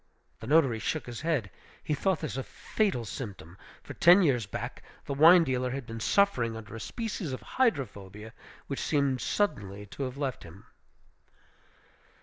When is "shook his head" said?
0.79-1.51